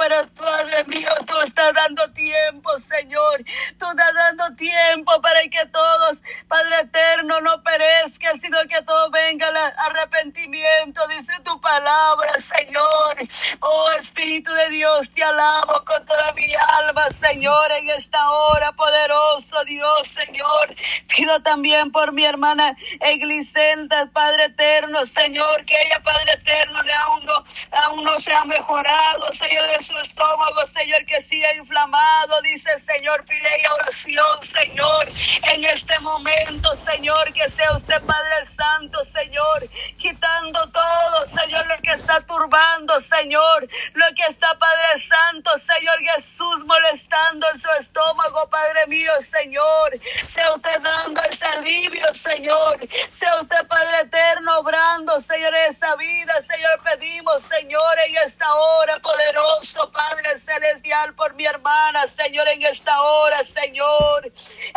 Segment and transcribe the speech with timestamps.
[0.00, 3.44] pero Padre mío, tú estás dando tiempo, Señor.
[3.78, 6.16] Tú estás dando tiempo para que todos,
[6.48, 13.28] Padre eterno, no perezcan, sino que todo venga al arrepentimiento, dice tu palabra, Señor.
[13.60, 19.64] Oh Espíritu de Dios, te alabo con toda mi alma, Señor, en esta hora, poderoso
[19.66, 20.74] Dios, Señor.
[21.14, 27.44] Pido también por mi hermana Eglicenta, Padre eterno, Señor, que ella, Padre eterno, aún no,
[27.72, 33.48] aún no se ha mejorado, Señor, su estómago, Señor, que siga inflamado, dice Señor, pide
[33.74, 35.08] oración, Señor,
[35.52, 39.66] en este momento, Señor, que sea usted Padre Santo, Señor,
[39.96, 46.66] quitando todo, Señor, lo que está turbando, Señor, lo que está, Padre Santo, Señor Jesús,
[46.66, 53.66] molestando en su estómago, Padre mío, Señor, sea usted dando ese alivio, Señor, sea usted,
[53.66, 61.14] Padre eterno, obrando, Señor, esa vida, Señor, pedimos, Señor, en esta hora, poderoso Padre Celestial,
[61.14, 64.26] por mi hermana, Señor, en esta hora, Señor,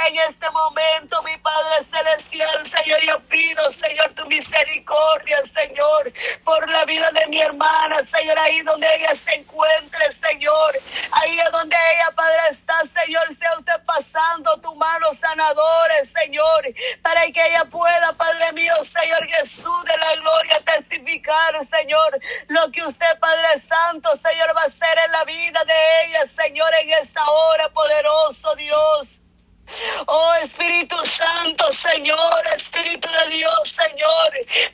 [0.07, 6.85] en este momento, mi Padre Celestial, Señor, yo pido, Señor, tu misericordia, Señor, por la
[6.85, 10.73] vida de mi hermana, Señor, ahí donde ella se encuentre, Señor,
[11.11, 16.63] ahí es donde ella, Padre, está, Señor, sea usted pasando tu mano sanadores, Señor,
[17.01, 22.85] para que ella pueda, Padre mío, Señor Jesús de la gloria, testificar, Señor, lo que
[22.85, 27.25] usted, Padre Santo, Señor, va a hacer en la vida de ella, Señor, en esta
[27.27, 29.19] hora, poderoso Dios.
[30.07, 34.31] Oh Espíritu Santo, Señor, Espíritu de Dios, Señor.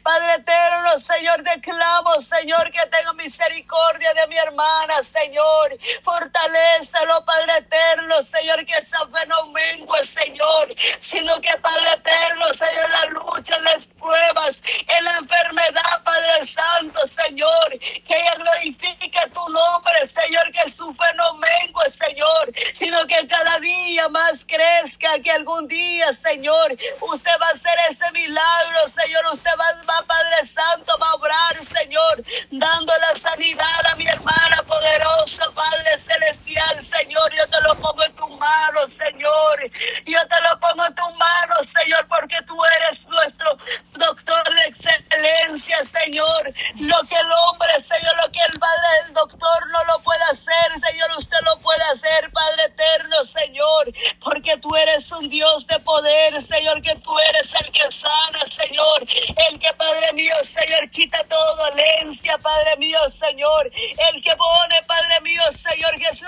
[0.10, 5.78] Padre eterno, Señor, declamo, Señor, que tenga misericordia de mi hermana, Señor.
[6.02, 12.90] Fortalecelo, Padre eterno, Señor, que esa fe no mengue, Señor, sino que, Padre eterno, Señor,
[12.90, 20.12] la lucha, las pruebas, en la enfermedad, Padre Santo, Señor, que ella glorifique tu nombre,
[20.16, 25.68] Señor, que su fe no mengue, Señor, sino que cada día más crezca, que algún
[25.68, 26.72] día, Señor,
[27.02, 31.56] usted va a hacer ese milagro, Señor, usted va, va Padre Santo, va a obrar,
[31.66, 38.04] Señor, dando la sanidad a mi hermana poderosa, Padre Celestial, Señor, yo te lo pongo
[38.04, 39.60] en tus manos, Señor,
[40.06, 43.58] yo te lo pongo en tus manos, Señor, porque tú eres nuestro
[44.00, 49.68] doctor de excelencia, Señor, lo que el hombre, Señor, lo que el Padre del doctor
[49.72, 53.92] no lo puede hacer, Señor, usted lo puede hacer, Padre eterno, Señor,
[54.24, 59.02] porque tú eres un Dios de poder, Señor, que tú eres el que sana, Señor,
[59.50, 65.22] el que, Padre mío, Señor, quita toda dolencia, Padre mío, Señor, el que pone, Padre
[65.22, 66.22] mío, Señor, que es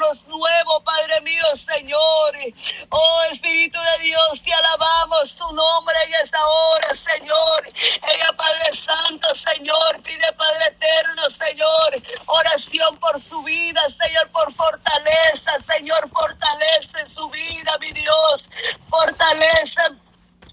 [0.00, 2.34] órganos nuevos, Padre mío, Señor.
[2.90, 7.66] Oh Espíritu de Dios, te alabamos tu nombre en esta hora, Señor.
[7.66, 11.94] Ella, Padre Santo, Señor, pide, Padre eterno, Señor,
[12.26, 18.42] oración por su vida, Señor, por fortaleza, Señor, fortalece su vida, mi Dios,
[18.88, 19.82] fortalece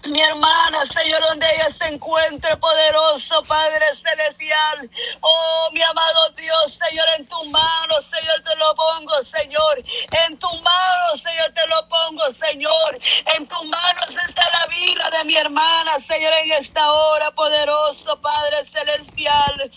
[0.04, 4.90] mi hermana, Señor, donde ella se encuentre, poderoso Padre Celestial.
[5.20, 9.82] Oh, mi amado Dios, Señor, en tu mano, Señor, te lo pongo, Señor.
[10.26, 12.98] En tu mano, Señor, te lo pongo, Señor.
[13.36, 18.64] En tus manos está la vida de mi hermana, Señor, en esta hora, poderoso Padre
[18.72, 19.70] Celestial.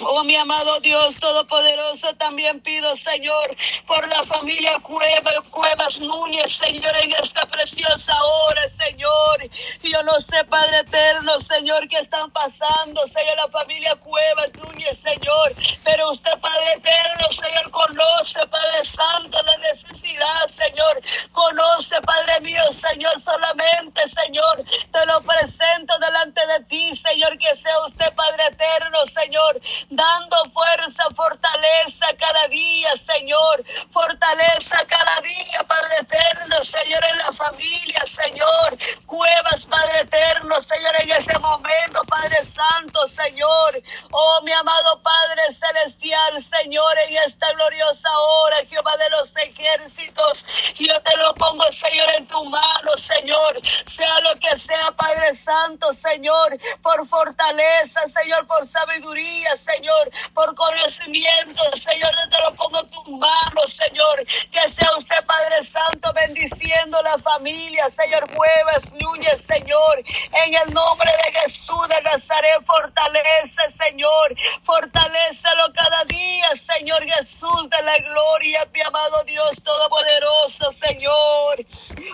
[0.00, 6.96] Oh, mi amado Dios Todopoderoso, también pido, Señor, por la familia Cueva, Cuevas Núñez, Señor,
[7.02, 9.50] en esta preciosa hora, Señor.
[9.82, 15.52] Yo no sé, Padre eterno, Señor, qué están pasando, Señor, la familia Cuevas Núñez, Señor.
[15.84, 21.02] Pero usted, Padre eterno, Señor, conoce, Padre Santo, la necesidad, Señor.
[21.32, 24.64] Conoce, Padre mío, Señor, solamente, Señor,
[25.06, 29.60] lo presento delante de ti, Señor, que sea usted, Padre eterno, Señor
[29.90, 33.64] dando fuerza, fortaleza cada día, Señor.
[33.92, 38.78] Fortaleza cada día, Padre eterno, Señor, en la familia, Señor.
[39.06, 43.82] Cuevas, Padre eterno, Señor, en ese momento, Padre Santo, Señor.
[44.10, 50.44] Oh, mi amado Padre celestial, Señor, en esta gloriosa hora, Jehová de los ejércitos,
[50.78, 53.60] yo te lo pongo, Señor, en tu mano, Señor.
[53.96, 60.10] Sea lo que sea, Padre Santo, Señor, por fortaleza, Señor, por sabiduría, Señor.
[60.34, 66.12] Por conocimiento, Señor, yo te lo pongo tus manos, Señor, que sea usted, Padre Santo,
[66.12, 70.02] bendiciendo la familia, Señor, Cuevas, Núñez, Señor,
[70.44, 74.34] en el nombre de Jesús de Nazaret, fortalece, Señor.
[74.64, 81.64] Fortalecelo cada día, Señor Jesús de la gloria, mi amado Dios Todopoderoso, Señor.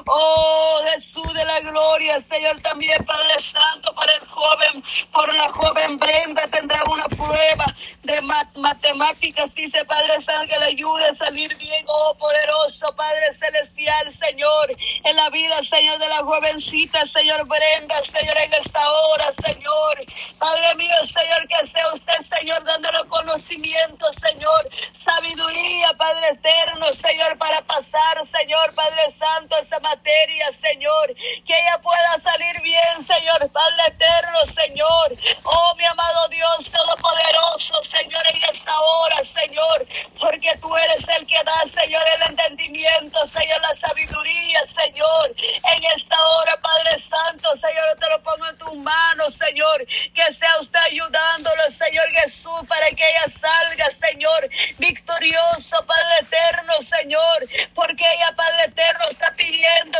[0.06, 5.93] Oh, Jesús de la gloria, Señor, también Padre Santo, para el joven, por la joven
[5.98, 7.66] Brenda tendrá una prueba
[8.02, 8.20] de
[8.56, 14.70] matemáticas, dice Padre Santo, que le ayude a salir bien, oh poderoso Padre Celestial, Señor,
[15.04, 20.04] en la vida, Señor, de la jovencita, Señor Brenda, Señor, en esta hora, Señor.
[20.38, 24.68] Padre mío, Señor, que sea usted, Señor, dándole conocimiento, Señor,
[25.04, 31.14] sabiduría, Padre eterno, Señor, para pasar, Señor, Padre Santo, esa materia, Señor,
[31.46, 35.14] que ella pueda salir bien, Señor, Padre eterno, Señor.
[35.44, 39.86] Oh, amado Dios Todopoderoso, Señor, en esta hora, Señor,
[40.18, 46.28] porque tú eres el que da, Señor, el entendimiento, Señor, la sabiduría, Señor, en esta
[46.28, 51.62] hora, Padre Santo, Señor, te lo pongo en tus manos, Señor, que sea usted ayudándolo,
[51.78, 54.48] Señor Jesús, para que ella salga, Señor,
[54.78, 59.98] victorioso, Padre eterno, Señor, porque ella, Padre eterno, está pidiendo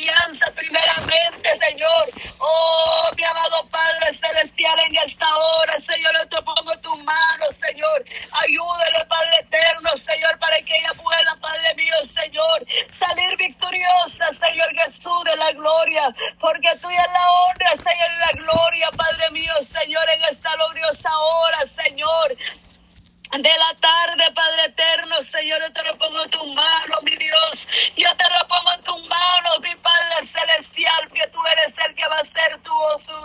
[0.00, 2.04] confianza primeramente, Señor.
[2.38, 8.04] Oh, mi amado Padre Celestial, en esta hora, Señor, yo te pongo tus manos, Señor.
[8.32, 12.66] Ayúdale, Padre Eterno, Señor, para que ella pueda, Padre mío, Señor,
[12.98, 18.88] salir victoriosa, Señor Jesús, de la gloria, porque tuya es la honra, Señor, la gloria,
[18.96, 22.36] Padre mío, Señor, en esta gloriosa hora, Señor
[23.38, 27.68] de la tarde, Padre eterno, Señor, yo te lo pongo en tus manos, mi Dios.
[27.96, 32.08] Yo te lo pongo en tus manos, mi Padre celestial, que tú eres el que
[32.08, 32.72] va a hacer tu,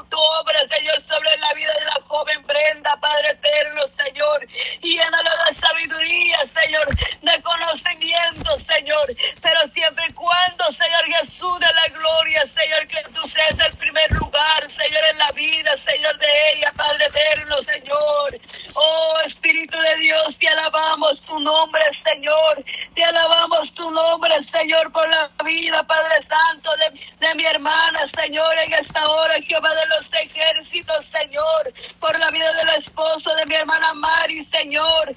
[0.10, 4.48] tu obra, Señor, sobre la vida de la joven Brenda, Padre eterno, Señor.
[4.84, 6.88] Y llénalo de sabiduría, Señor,
[7.22, 9.08] de conocimiento, Señor.
[9.42, 14.12] Pero siempre y cuando, Señor Jesús, de la gloria, Señor, que tú seas el primer
[14.12, 18.40] lugar, Señor, en la vida, Señor, de ella, Padre eterno, Señor.
[18.76, 22.64] Oh, Espíritu de Dios, te alabamos tu nombre, Señor.
[22.94, 28.58] Te alabamos tu nombre, Señor, por la vida, Padre Santo, de, de mi hermana, Señor,
[28.60, 33.56] en esta hora, Jehová de los ejércitos, Señor, por la vida del esposo de mi
[33.56, 35.16] hermana Mari, Señor.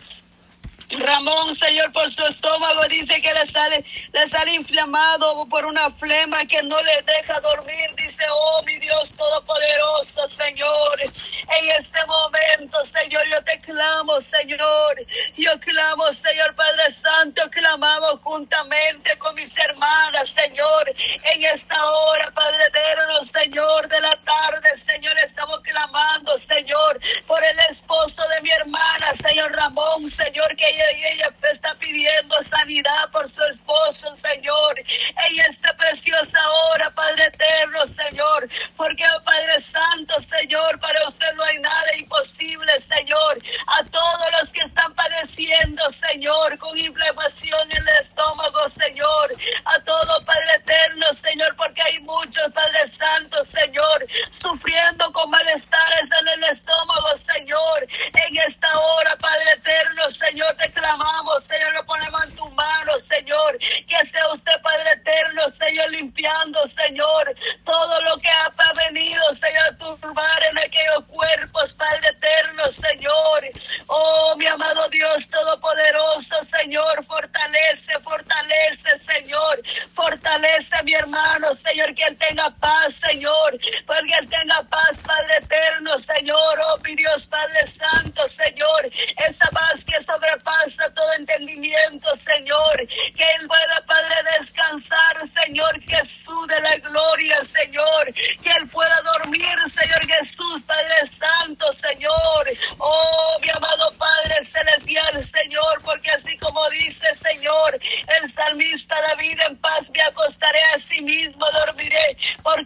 [0.91, 6.47] Ramón, Señor, por su estómago dice que le sale, le sale inflamado por una flema
[6.47, 7.91] que no le deja dormir.
[7.97, 14.97] Dice, oh mi Dios Todopoderoso, Señor, en este momento, Señor, yo te clamo, Señor.
[15.37, 20.93] Yo clamo, Señor Padre Santo, clamamos juntamente con mis hermanas, Señor,
[21.35, 27.59] en esta hora, Padre eterno, Señor, de la tarde, Señor, estamos clamando, Señor, por el
[27.71, 33.43] esposo de mi hermana, Señor Ramón, Señor, que ella, ella está pidiendo sanidad por su
[33.45, 41.09] esposo, Señor, en esta preciosa hora, Padre eterno, Señor, porque, oh Padre Santo, Señor, para
[41.09, 47.71] usted no hay nada imposible, Señor, a todos los que están padeciendo, Señor, con inflamación
[47.71, 49.33] en el estómago, Señor,
[49.65, 54.07] a todo, Padre eterno, Señor, porque hay muchos, Padre Santo, Señor,
[54.41, 61.45] sufriendo con malestares en el estómago, Señor, en esta hora, Padre eterno, Señor, te clamamos,
[61.49, 63.59] Señor, lo ponemos en tus manos, Señor.
[63.59, 67.35] Que sea usted, Padre eterno, Señor, limpiando, Señor,
[67.65, 68.49] todo lo que ha
[68.87, 73.45] venido, Señor, a turbar en aquellos cuerpos, Padre eterno, Señor.
[73.89, 78.91] Oh, mi amado Dios Todopoderoso, Señor, fortalece, fortalece,
[79.29, 79.61] Señor.
[79.95, 83.59] Fortalece a mi hermano, Señor, que él tenga paz, Señor.
[83.87, 86.59] Porque él tenga paz, Padre eterno, Señor.
[86.65, 88.91] Oh, mi Dios, Padre Santo, Señor.
[89.29, 92.77] Esa paz que sobrepasa todo entendimiento, Señor.
[93.15, 98.15] Que Él pueda, Padre, descansar, Señor Jesús de la gloria, Señor.
[98.43, 102.47] Que Él pueda dormir, Señor Jesús, Padre Santo, Señor.
[102.79, 107.79] Oh, mi amado Padre Celestial, Señor, porque así como dice, Señor,
[108.23, 112.17] el salmista David, en paz me acostaré a sí mismo, dormiré,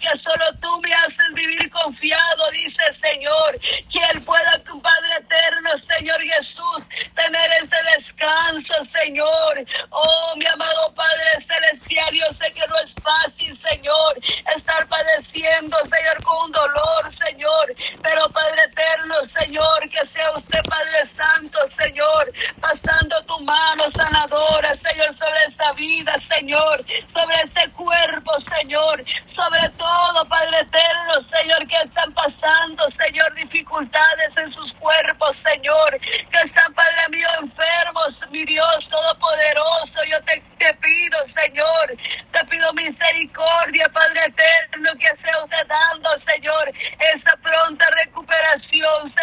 [0.03, 3.59] porque solo tú me haces vivir confiado, dice Señor.
[3.61, 9.65] Que Él pueda, tu Padre eterno, Señor Jesús, tener ese descanso, Señor.
[9.91, 10.23] Oh,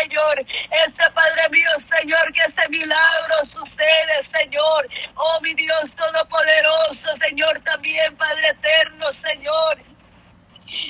[0.09, 0.39] Señor.
[0.39, 4.87] Ese Padre mío, Señor, que ese milagro sucede, Señor.
[5.15, 9.79] Oh, mi Dios Todopoderoso, Señor, también, Padre eterno, Señor.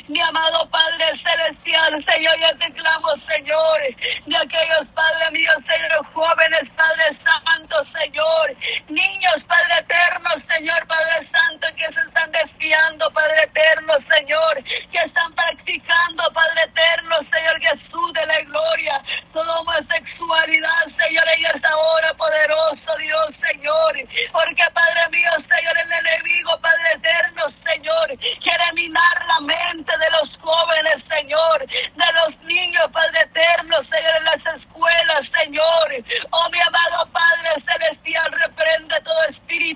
[0.07, 3.79] Mi amado Padre Celestial, Señor, yo te clamo, Señor,
[4.25, 8.55] de aquellos, Padre mío, Señor, jóvenes, Padre Santo, Señor,
[8.89, 15.33] niños, Padre Eterno, Señor, Padre Santo, que se están desviando, Padre Eterno, Señor, que están
[15.33, 19.01] practicando, Padre Eterno, Señor Jesús de la gloria,
[19.31, 23.93] toda homosexualidad, Señor, en esta hora, poderoso Dios, Señor,
[24.31, 28.07] porque, Padre mío, Señor, el enemigo, Padre Eterno, Señor,
[28.41, 34.25] quiere minar la mente de los jóvenes, Señor, de los niños, Padre Eterno, Señor, en
[34.25, 35.87] las escuelas, Señor.
[36.31, 39.23] Oh, mi amado Padre Celestial, reprende todo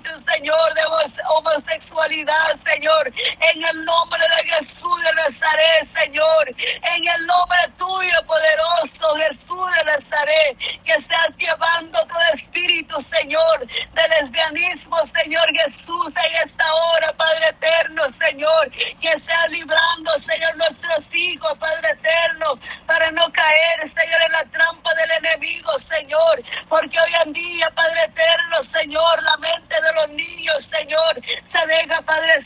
[0.02, 0.82] Señor, de
[1.28, 9.14] homosexualidad, Señor, en el nombre de Jesús de Nazaret, Señor, en el nombre tuyo, poderoso
[9.16, 16.74] Jesús de Nazaret, que seas llevando todo espíritu, Señor, de lesbianismo, Señor Jesús, en esta
[16.74, 18.70] hora, Padre Eterno, Señor,
[19.00, 24.90] que sea librando, Señor, nuestros hijos, Padre Eterno, para no caer, Señor, en la trampa
[24.94, 30.56] del enemigo, Señor, porque hoy en día, Padre Eterno, Señor, la mente de los niños,
[30.70, 31.14] Señor,
[31.52, 32.44] se deja, Padre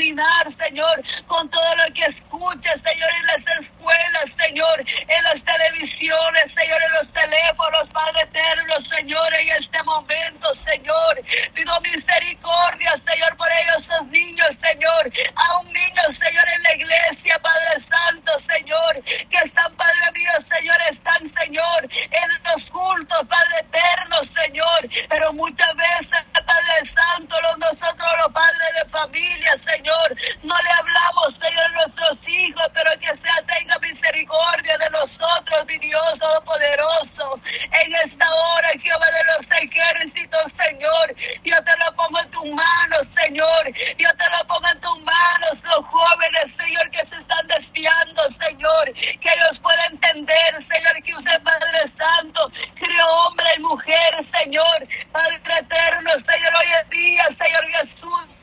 [0.00, 5.44] Santo, minar, Señor, con todo lo que escucha, Señor, en las escuelas, Señor, en las
[5.44, 11.20] televisiones, Señor, en los teléfonos, Padre Eterno, Señor, en este momento, Señor,
[11.54, 17.38] pido misericordia, Señor, por ellos, esos niños, Señor, a un niño, Señor, en la iglesia,
[17.42, 24.16] Padre Santo, Señor, que están, Padre mío, Señor, están, Señor, en los cultos, Padre Eterno,
[24.34, 30.70] Señor, pero muchas veces, Padre Santo, los, nosotros, los padres de familia, Señor, no le
[30.70, 37.40] hablamos, Señor, a nuestros hijos, pero que sea tenga misericordia de nosotros, mi Dios Todopoderoso,
[37.44, 43.02] en esta hora, Jehová de los ejércitos, Señor, yo te lo pongo en tus manos,
[43.16, 48.22] Señor, yo te lo pongo en tus manos, los jóvenes, Señor, que se están desviando,
[48.38, 54.88] Señor, que ellos puedan entender, Señor, que usted, Padre Santo, creó hombre y mujer, Señor,
[55.12, 58.40] Padre eterno, Señor, hoy en día, Señor Jesús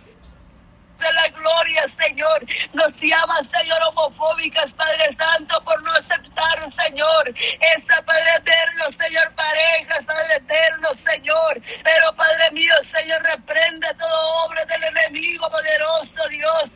[1.00, 2.46] de la gloria, Señor.
[2.74, 10.06] Nos llama, Señor, homofóbicas, Padre Santo, por no aceptar, Señor, esa Padre eterno, Señor, parejas,
[10.06, 11.62] Padre eterno, Señor.
[11.84, 16.72] Pero, Padre mío, Señor, reprende todo obra del enemigo, poderoso Dios.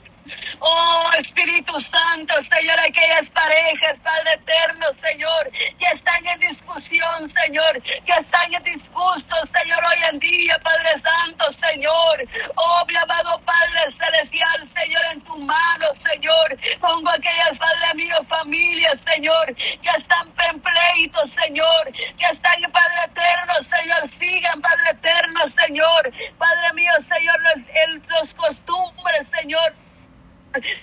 [0.60, 8.14] Oh Espíritu Santo, Señor, aquellas parejas, Padre eterno, Señor, que están en discusión, Señor, que
[8.14, 12.26] están en disgusto, Señor, hoy en día, Padre Santo, Señor.
[12.56, 16.58] Oh, mi amado Padre Celestial, Señor, en tu mano, Señor.
[16.80, 23.54] Pongo aquellas, Padre mío, familias, Señor, que están en pleito, Señor, que están, Padre eterno,
[23.76, 26.12] Señor, sigan, Padre eterno, Señor.
[26.38, 29.74] Padre mío, Señor, los, el, los costumbres, Señor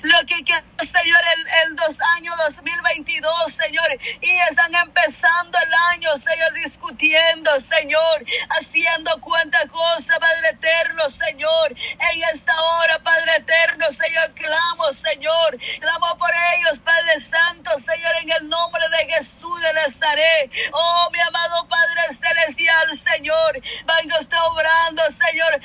[0.02, 3.60] lo que quiero, Señor, el, el dos año 2022,
[4.20, 12.22] Y están empezando el año, Señor, discutiendo, Señor, haciendo cuanta cosa, Padre eterno, Señor, en
[12.34, 18.48] esta hora, Padre eterno, Señor, clamo, Señor, clamo por ellos, Padre Santo, Señor, en el
[18.48, 25.60] nombre de Jesús de Nazaret, oh, mi amado Padre Celestial, Señor, venga usted obrando, Señor,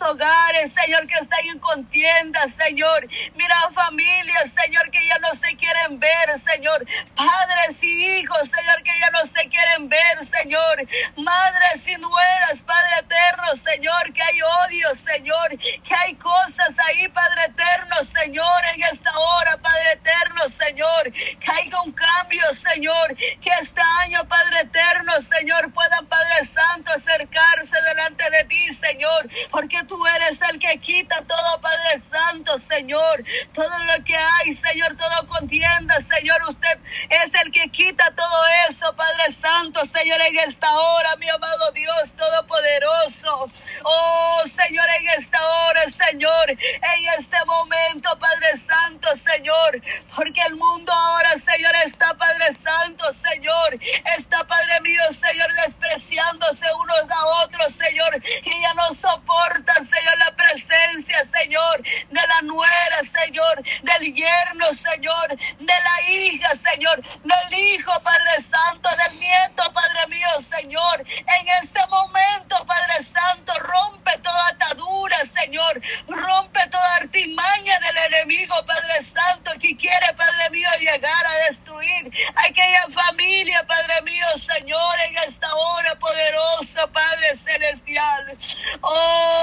[0.00, 5.98] hogares, Señor, que están en contienda, Señor, Mira familias, Señor, que ya no se quieren
[5.98, 6.86] ver, Señor.
[7.14, 10.86] Padres y hijos, Señor, que ya no se quieren ver, Señor.
[11.16, 15.48] Madres y nueras, Padre eterno, Señor, que hay odio, Señor.
[15.84, 21.12] Que hay cosas ahí, Padre eterno, Señor, en esta hora, Padre eterno, Señor.
[21.12, 23.16] Que haya un cambio, Señor.
[23.16, 29.28] Que este año, Padre eterno, Señor, puedan, Padre Santo, acercarse delante de ti, Señor.
[29.50, 33.24] Porque tú eres el que quita todo, Padre Santo, Señor.
[33.52, 36.42] Todo lo que hay, Señor, todo contienda, Señor.
[36.48, 36.78] Usted
[37.10, 42.12] es el que quita todo eso, Padre Santo, Señor, en esta hora, mi amado Dios
[42.16, 43.50] Todopoderoso.
[43.84, 49.80] Oh, Señor, en esta hora, Señor, en este momento, Padre Santo, Señor,
[50.14, 53.78] porque el mundo ahora, Señor, está, Padre Santo, Señor,
[54.16, 60.36] está, Padre mío, Señor, despreciándose unos a otros, Señor, y ya no soporta, Señor, la
[60.36, 67.92] presencia, Señor, de la nuera, Señor, del yerno, Señor, de la hija, Señor, del hijo,
[68.02, 71.04] Padre Santo, del nieto, Padre mío, Señor.
[71.06, 75.80] En este momento, Padre Santo, rompe toda atadura, Señor.
[76.08, 82.86] Rompe toda artimaña del enemigo, Padre Santo, que quiere, Padre mío, llegar a destruir aquella
[82.92, 88.38] familia, Padre mío, Señor, en esta hora poderosa, Padre Celestial.
[88.82, 89.35] Oh,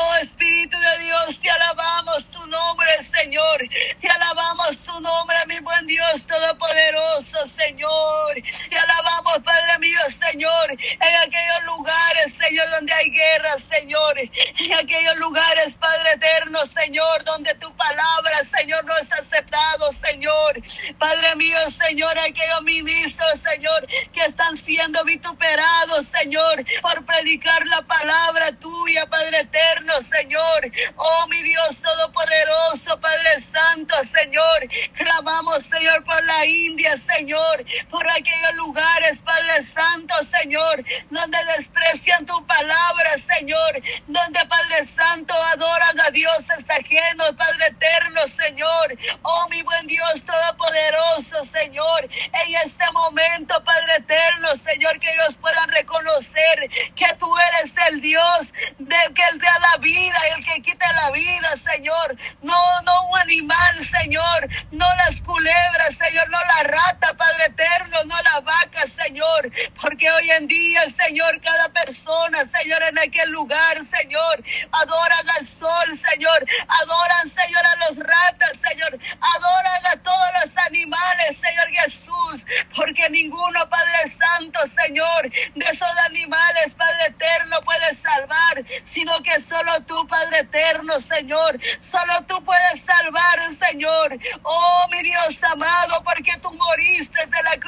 [10.11, 12.22] Señor, en aquellos lugares
[12.53, 18.85] Señor, donde hay guerra, Señor, en aquellos lugares, Padre eterno, Señor, donde tu palabra, Señor,
[18.85, 20.61] no es aceptado, Señor.
[20.99, 28.51] Padre mío, Señor, aquellos ministros, Señor, que están siendo vituperados, Señor, por predicar la palabra
[28.59, 30.71] tuya, Padre eterno, Señor.
[30.95, 34.67] Oh, mi Dios Todopoderoso, Padre Santo, Señor.
[34.93, 42.42] Clamamos, Señor, por la India, Señor, por aquellos lugares, Padre Santo, Señor, donde desprecian tu
[42.45, 48.97] palabra, Señor, donde, Padre Santo, adoran a dioses ajenos, Padre eterno, Señor.
[49.21, 55.69] Oh, mi buen Dios Todopoderoso, Señor, en este momento, Padre eterno, Señor, que ellos puedan
[55.69, 60.91] reconocer que tú eres el Dios de que Él da la vida, el que quita
[60.93, 62.15] la vida, Señor.
[62.41, 68.15] No, no un animal, Señor, no las culebras, Señor, no la rata, Padre eterno, no
[68.21, 74.43] la vaca, Señor, porque hoy en día, Señor, cada persona, Señor, en aquel lugar, Señor,
[74.71, 81.37] adoran al sol, Señor, adoran, Señor, a los ratas, Señor, adoran a todos los animales,
[81.37, 89.21] Señor Jesús, porque ninguno, Padre Santo, Señor, de esos animales, Padre eterno, puede salvar, sino
[89.21, 94.17] que solo tú, Padre eterno, Señor, solo tú puedes salvar, Señor.
[94.43, 97.59] Oh, mi Dios amado, porque tú moriste de la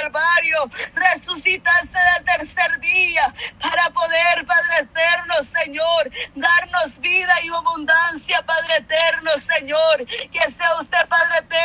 [0.00, 8.76] Calvario, resucitaste del tercer día para poder, Padre eterno, Señor, darnos vida y abundancia, Padre
[8.76, 10.06] eterno, Señor.
[10.06, 11.57] Que sea usted, Padre eterno,